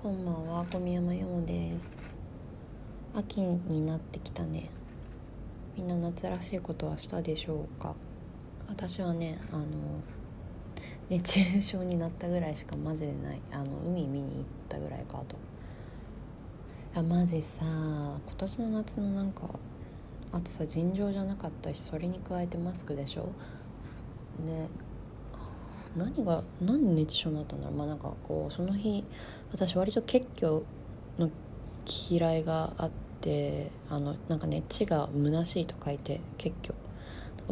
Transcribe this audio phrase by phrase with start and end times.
[0.00, 1.96] こんばんは小宮山よもです。
[3.16, 4.70] 秋になってきたね。
[5.76, 7.96] みんな夏らしいことはしたでしょうか？
[8.68, 9.64] 私はねあの
[11.10, 13.40] 熱中症になったぐらいしかマジでない。
[13.50, 15.34] あの海見に行ったぐらいかと。
[16.94, 19.48] いやマジさ今年の夏のなんか
[20.30, 23.32] 暑さ尋常じゃなかったしそれに加えてマスクでしょ？
[24.46, 24.68] で
[25.98, 27.76] 何が何で熱中症になったんだろう。
[27.76, 29.04] まあなんかこうその日
[29.52, 30.62] 私割と結虚
[31.18, 31.30] の
[32.10, 32.90] 嫌いがあっ
[33.20, 36.74] てあのなんかね「血が虚しい」と書いて結虚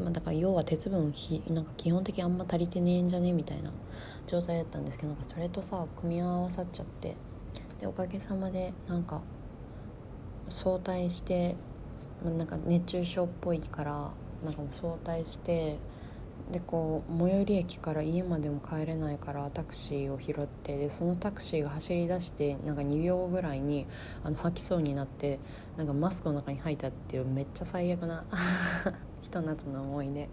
[0.01, 3.71] まあだから要は鉄分ひなんか基本的にあんま足りてねえんじゃねみたいな
[4.27, 7.15] 状態だったんですけどなんかそれとさ組み合わさっちゃって
[7.81, 9.23] でおかげさまでなんか
[10.49, 11.57] 早退して
[12.25, 14.11] なんか熱中症っぽいから
[14.45, 15.77] なんかもう早退して
[16.53, 23.87] でこう最寄り駅から家までも帰れないからタクシーを拾ってでそのタクシーが走り出してなんか2秒ぐらいに
[24.23, 25.41] あの吐きそうになって
[25.77, 28.25] なんかマスクの中に入ったっていうめっちゃ最悪な
[29.23, 30.21] ひと夏の思い出。
[30.23, 30.27] い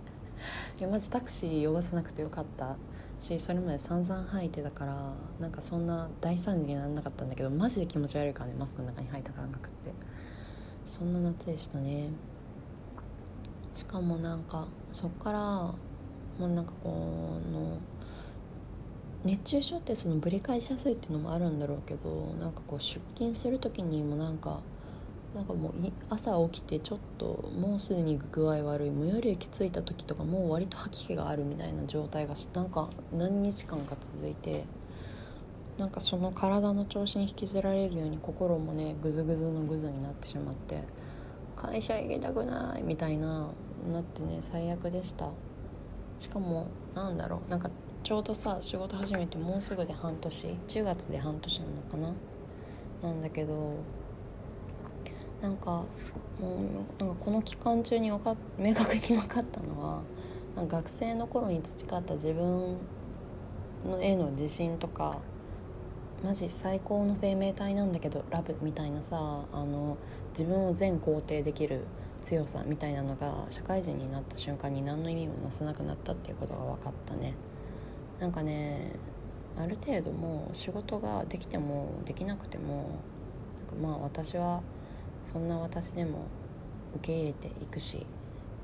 [0.80, 2.78] やマジタクシー汚さなくてよかった。
[3.22, 9.92] しそれまで散々吐いてたからなんかそんな大惨事にならなかったんだけどマジで気持ち悪いからねマスクの中に入った感覚って。
[10.86, 12.10] そんな夏でしたね。
[13.76, 15.74] しかもなんかそっから
[16.40, 16.90] もうなんかこ
[17.52, 17.78] の
[19.24, 24.60] 熱中症ってそのぶり返しやすいっていうのもあるんだろうけどなんかこう出勤する時にもなんか
[25.34, 25.74] なんかもう
[26.10, 34.66] 朝起きてちょっともうすでに具合悪い最寄り駅着いた時とかもう割と吐き気があるみたいな状態がなんか何日間か続いて
[35.78, 40.84] なんかその体の調子に引きずられるように心もねグズグズのグズになってしまって
[41.56, 43.48] 会社行きたくないみたいな
[43.92, 45.30] なってね最悪でした。
[46.24, 47.70] しかもなんだろうなんか
[48.02, 53.10] ちょうどさ仕事始めてもうすぐで半年10月で半年なのかな？
[53.10, 53.74] なんだけど
[55.42, 55.84] なんか
[56.40, 56.56] も
[56.98, 60.02] うなんかこの期間中に分か明確に分かったのは
[60.66, 62.78] 学生の頃に培った自分
[63.86, 65.18] のへの自信とか
[66.24, 69.98] マジ最高の生命体なんだけどラブみたいなさあの
[70.30, 71.86] 自分を全肯定できる
[72.24, 77.34] 強さみたいなのが社会人になった瞬間に何の意味もなさなくなったっていうことが分かったね。
[78.20, 78.94] なんかね
[79.58, 83.00] ある程度もう仕事ができてもできなくても
[83.82, 84.64] まあ私は
[85.32, 86.26] そんな私でも
[86.96, 88.06] 受け入れていくし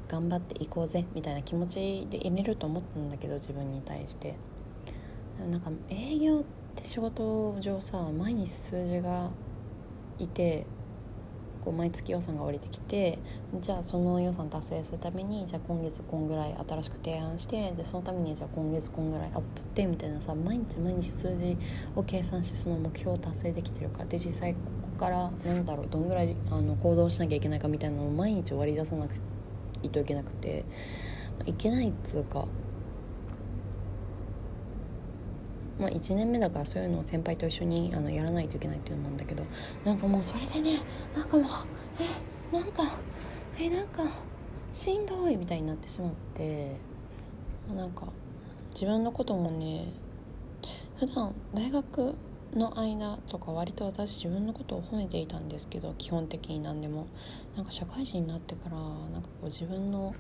[0.08, 4.36] 頑張っていこうぜみたいな気持ちでいれると思ったんだけど自分に対して。
[5.48, 6.44] なんか営業っ
[6.76, 9.32] て仕事上さ毎日数字が
[10.18, 10.66] いて
[11.64, 13.20] こう毎月予算が降りてきて
[13.60, 21.58] じゃあその予算達成するためにじゃあ今月こんぐらい新しく提案してでそのためにじゃあ今月こんぐらいアップ取ってみたいなさ毎日毎日数字
[21.96, 24.60] を計算してその目標を達成できてるかで実際こ
[24.98, 29.16] こからなんだろうどんぐらいあの行動しなきゃいけないかみたいなのを毎日割り出さなく
[29.84, 30.66] いといけなくて
[31.46, 32.46] いけないっつうか
[35.80, 39.46] まあ、1年目だからそういうのを先輩と一緒にあのやらないといけないっていうのもあるんだけど
[39.86, 40.80] なんかもうそれでね
[41.16, 41.46] なんかもう
[42.52, 42.84] えなんか
[43.60, 44.04] えなんか
[44.72, 46.76] しんどいみたいになってしまって
[47.76, 48.08] なんか
[48.74, 49.86] 自分のこともね
[51.00, 52.16] 普段大学
[52.56, 57.08] の間とか割と私自分のことを褒めていたんですけど基本的に何でも。
[57.60, 60.16] なんか社会人になってからなんかこう自分の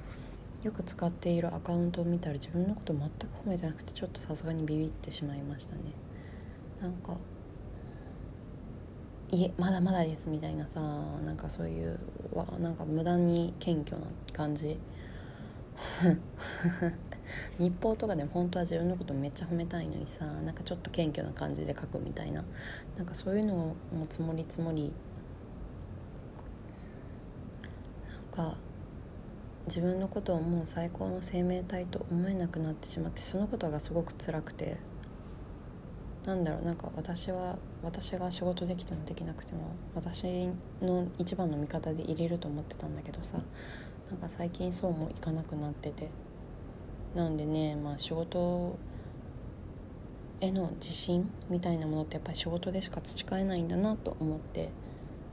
[0.63, 3.09] よく使っているアカウントを見たら自分のこと全く
[3.45, 5.81] 褒めてなくてちょっとさすがにビビってしまいましたね。
[6.81, 7.13] なんか
[9.31, 10.81] 「いえまだまだです」みたいなさ
[11.25, 11.97] なんかそういう
[12.33, 14.77] わなんか無駄に謙虚な感じ。
[17.57, 22.43] 日報とかでも本当は自分のことめっちゃ褒めたいのにさなんかちょっと謙虚な感じで書くみたいな。
[22.97, 24.91] なんかそういうのをも積もり積もり。
[28.35, 28.57] なんか
[29.69, 34.77] 自分のことをもう最高の生命体と思えなくなってしまってそのことがすごく辛くて
[36.25, 40.49] なんだろうなんか私は私が仕事できてもできなくても私
[40.81, 43.37] の一番の味方で入れると思ってたんだけどさ
[44.09, 46.09] なんか最近そうもいかなくなってて
[47.15, 48.75] なんでねまあ仕事
[50.41, 54.69] への自信みたいなものってやっぱり仕事でしか培えないんだなと思って、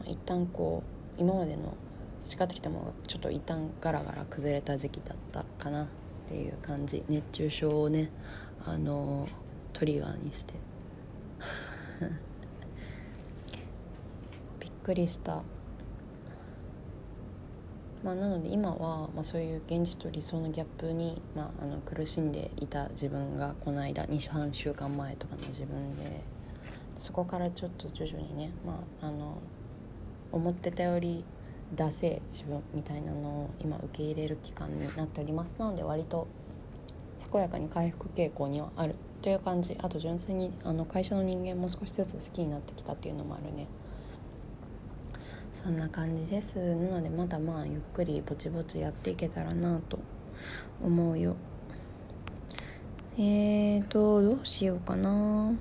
[0.01, 0.83] まあ、一旦こ
[1.17, 1.75] う今までの
[2.21, 5.87] 培ってきたものがちょっと一旦ガラガラ崩れた時期だったかなっ
[6.29, 7.05] ていう感じ。
[7.09, 8.11] 熱中症をね
[8.65, 9.29] あの
[9.73, 10.55] トリガーにして。
[14.61, 15.43] びっくりした。
[18.05, 26.23] まあ、なので今は、まあ、そういう現実と理想のギャップに、まあ、あの苦しんでいた自分がこの間23週間前とかの自分で
[27.01, 29.39] そこからちょっと徐々にねまああの
[30.31, 31.25] 思ってたより
[31.75, 36.29] 出せ自分みたいなのを今受け入れる期間になっておりますなので割と
[37.33, 39.77] 健やかに回復傾向にはあるという感じ。
[39.83, 43.67] あと純粋にあの会社の人間も少しずつ好きになってきたっていうのもあるね。
[45.53, 46.59] そんな感じです。
[46.77, 49.99] なのでまだまあゆっくりぼちぼちやっていけたらなと
[50.85, 51.37] 思うよ。
[53.19, 55.53] えーとどうしようかな。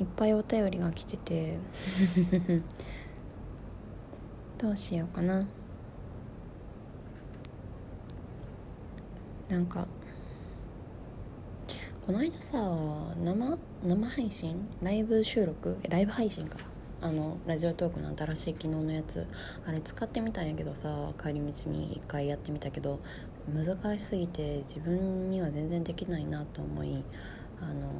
[0.00, 1.58] いっぱいお便りが来てて。
[4.58, 5.46] どうしようかな。
[9.48, 9.88] なんか
[12.06, 12.58] この間さ
[13.22, 14.68] 生生配信？
[14.82, 15.76] ライブ収録？
[15.88, 16.58] ライブ配信か。
[17.02, 19.26] あのラジオトークの新しい機能のやつ。
[19.66, 23.00] あれ使ってみたんやけどさ帰り道に一回やってみたけど
[23.48, 27.02] 難しすぎて自分には全然できないなと思い
[27.60, 27.90] あの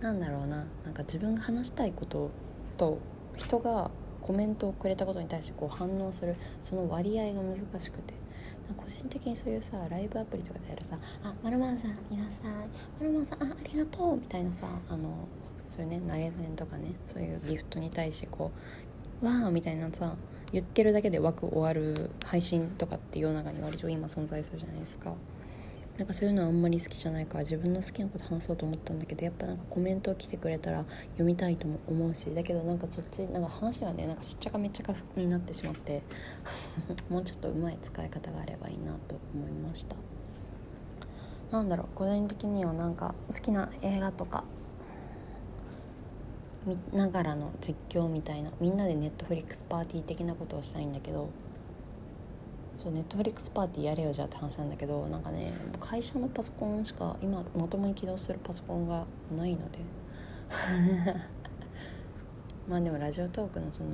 [0.00, 0.64] なんだろうな。
[0.84, 2.30] なんか自分が話したいこと
[2.76, 2.98] と
[3.36, 3.90] 人が
[4.20, 6.36] コメントをくれたことに対してこう反応する。
[6.62, 8.14] その割合が難しくて。
[8.78, 12.68] 個人的にそういうさライブアプリとかでやるさ「あまるまるさんいらっしゃい。
[12.98, 15.28] まるまるさんあありがとう」みたいなさあの
[15.70, 18.50] そういうね投げ銭とかねそういうギフトに対してこ
[19.22, 20.16] う「わー」みたいなさ
[20.52, 25.14] 言ってるだけで枠終わる配信とかって世の中に割と今存在するじゃないですか。
[25.98, 36.02] なんかそういうのはあんまり好きじゃないから自分の好きなこと話そうと思ったんだけどやっぱなんかコメントを来てくれたら読みたいとも思うしだけどなんかそっちなんか話がねなんかしっちゃかめっちゃかになってしまって
[37.08, 39.94] もうちょっとうまい使い方があればいいなと思いました。
[41.52, 44.42] なんだろう個人的にはなんか好きな映画とか
[46.66, 51.30] 見ながらの実況みたいなみんなでネットフリックスパーティー的なことをしたいんだけど
[52.76, 59.06] そうネットフリックスパーティーやれよじゃって話なんだけどなんかね会社のパソコンしか今まともに起動するパソコンが
[59.36, 59.78] ないので。
[62.68, 63.88] まあでもラジオトークのその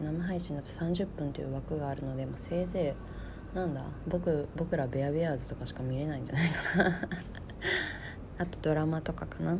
[0.00, 2.96] 生配信だと30分という枠があるので、まあ、せいぜ
[3.54, 7.08] いなんだ僕僕らベアベアーズとかしか見れないんじゃないかな。
[8.38, 9.56] あとドラマとかかな。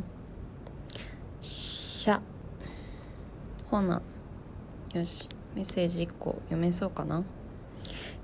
[1.40, 2.20] しゃ。
[3.70, 4.02] ほな。
[4.94, 5.28] よし。
[5.54, 7.22] メッセージ1個読めそうかな。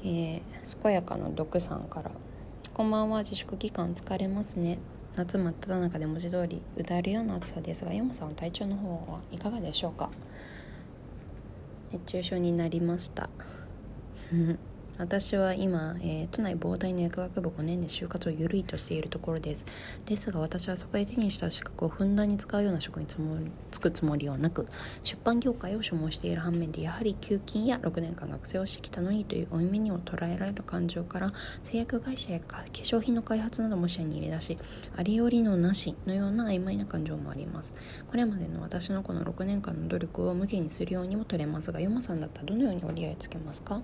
[0.05, 2.11] えー、健やかな毒さんから
[2.73, 4.79] 「こんばんは自粛期間疲れますね」
[5.17, 10.11] 夏真っ只中で文字通り歌えるような暑さですが山さんは体調の方はいかがでしょうか？
[11.93, 13.29] 熱中症になりました。
[14.99, 19.65] 私は今、えー、都内膨大な薬学部5年で就活を緩いとしているところです。
[20.07, 23.37] ですが私はそこで手にした資格をふんだんに使うような職につも
[23.71, 24.67] つくつもりはなく
[25.05, 34.59] 出版業界を所望している反面でやはり給金や6年間学生をしてきたのにという負い目にも捉えられる感情から製薬会社や化粧品の開発なども視野に入れ出し
[34.97, 37.75] ありよりのなしのような曖昧な感情もあります。
[38.11, 43.81] これまでの私のこの6年間の努力を無限にするようにも取れますがヨマさんだったらどのように折り合いつけますか？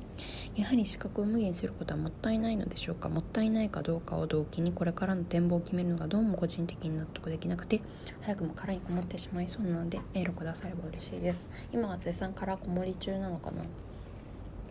[0.57, 3.09] やはり資格を無限にすることはもったいないのでしょうか？
[3.09, 7.81] もったいないかどうかを動機にこれからの展望を決めるのがどうも個人的に納得できなくて
[8.23, 11.39] 早くも殻にこもってしまいそうなのでメールくだされば嬉しいです。
[11.73, 13.63] 今は絶賛殻こもり中なのかな、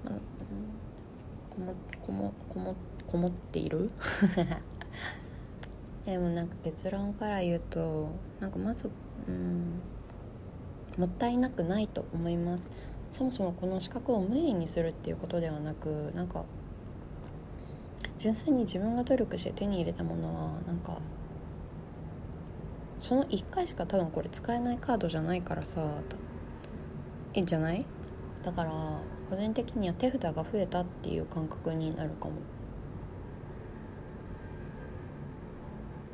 [0.10, 0.20] まあ、
[1.50, 1.74] こも
[2.06, 2.76] こもこも
[3.08, 3.90] こもっている？
[6.06, 8.10] でもなんか結論から言うと
[8.42, 8.90] なんかまず
[9.28, 9.80] うん
[10.98, 12.70] もったいなくないと思います。
[13.14, 16.44] そもそもこの資格を無意にするっていうことではなくなんか
[18.18, 20.98] 純粋に自分が努力して手に入れたものはなんか
[23.00, 26.02] その1回しか多分これ使えないカードじゃないからさ
[27.36, 27.86] えじゃない？
[28.44, 28.72] だから
[29.30, 32.34] 個人的には手札が増えたっていう感覚になるかも。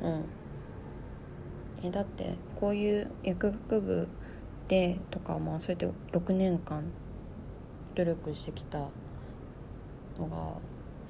[0.02, 0.24] うん。
[1.82, 4.08] えだってこういう薬学部
[4.70, 6.84] でとかまあそうやって6年間
[7.96, 8.78] 努力してきた
[10.16, 10.58] のが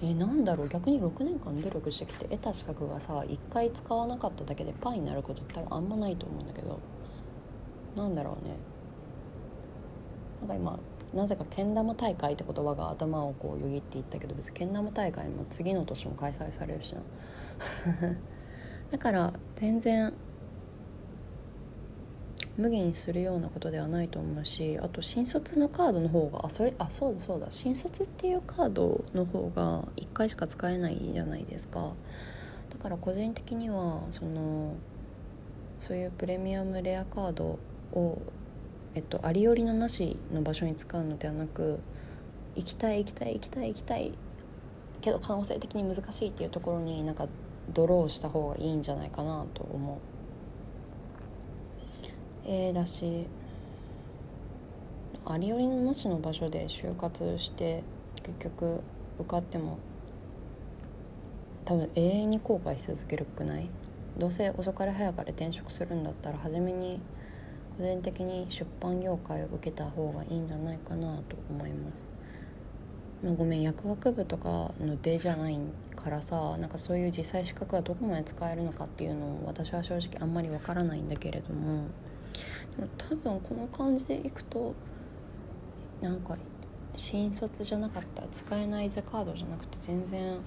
[0.03, 6.81] えなんだろう逆に6年間努力してきて得た資格がさ1回使わなかっただけでパーになることって多分あんまないと思うんだけど
[7.97, 8.57] なんだろうね。
[10.41, 10.79] なんか今
[11.13, 17.03] なぜかけん玉大会って言葉が頭をこうよぎっていったけど別にけん玉大会も次の年も開催されるしな
[18.91, 20.15] だから全然
[22.57, 31.93] 無限にするようなことではないと思うしあと新卒のカードの方があそれあそうだそうだ新卒っていうカードの方が1回しか使えないじゃないですか
[32.71, 34.75] だから個人的にはその
[35.79, 37.59] そういうプレミアムレアカード
[37.93, 38.19] を
[38.95, 41.81] えっとありよりのなしの場所に使うのではなく
[42.57, 44.13] 行きたい行きたい行きたい行きたい
[45.01, 47.27] けど可能性的に難しいっていうところになんか
[47.73, 50.10] ドローした方がいいんじゃないかなと思う。
[52.47, 53.27] えー、だし
[55.27, 57.83] ありよりのなしの場所で就活して
[58.23, 58.83] 結局
[59.19, 59.79] 受かっても
[61.65, 63.69] 多分永遠に後悔し続けるくない？
[64.19, 67.01] どうせ遅かれ早かれ転職するんだったら初めに
[67.77, 71.95] 個人的に出版業界を受けた方がいいんじゃないかなと思います、
[73.25, 75.59] まあ、ごめん薬学部とかの出じゃない
[75.95, 81.85] からさなんかそういう実際資格がどこまで使えるのかっていうのを私は正直あんまりわからないんだけれども
[82.97, 84.75] 多分この感じでいくと
[86.01, 86.37] なんか
[86.97, 90.39] 新卒じゃなかった使えないゼカードじゃなくて全然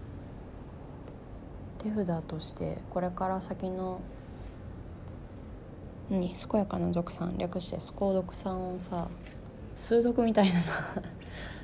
[1.77, 4.01] 手札としてこれから先の
[6.09, 9.07] 何健やかな読さん略してスコ読さんをさ
[9.75, 10.61] 数読みたいな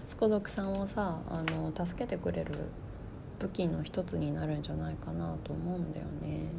[0.06, 2.54] スコ読さんをさあの助けてくれる
[3.40, 6.50] 武器の一つになるんじゃないかなと思うんだよね。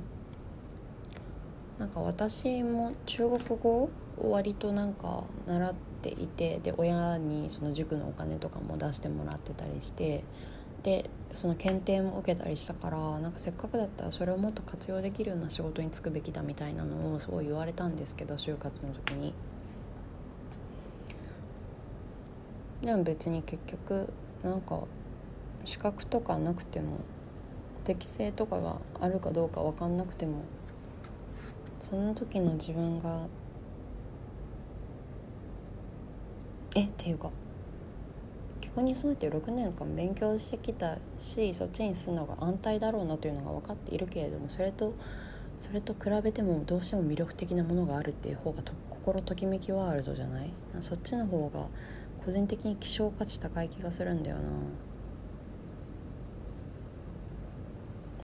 [1.80, 10.22] なんか私も中国語を割となんか習っていてで親にその塾のお金とかも出してもらってたりして
[10.82, 19.32] でその検定も受けたりしたからなんかせっかくだったらそれをもっと活用できるような仕事に就くべきだみたいなのをすごい言われたんですけど就活の時に。
[22.82, 24.80] でも別に結局なんか
[25.64, 26.98] 資格とかなくても
[27.84, 30.42] 適性とかがあるかどうか分かんなくても
[31.80, 33.26] その時の自分が
[36.76, 37.30] えっていうか
[38.60, 44.94] 逆にそうやって6年間勉強してきたしそっちにするのが安泰だろうなというのが分かっているけれどもそれと
[45.58, 50.50] それと比べてもどうしても魅力的なものがあるっていう方がと心ときめきワールドじゃない？
[50.80, 51.66] そっちの方が
[52.24, 54.42] 個人的に希少価値高い気がするんだよな。